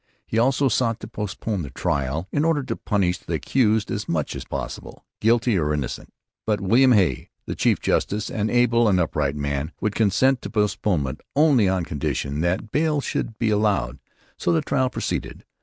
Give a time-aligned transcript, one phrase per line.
[0.25, 4.35] He also sought to postpone the trial in order to punish the accused as much
[4.35, 6.11] as possible, guilty or innocent.
[6.47, 11.21] But William Hey, the chief justice, an able and upright man, would consent to postponement
[11.35, 13.99] only on condition that bail should be allowed;
[14.37, 15.45] so the trial proceeded.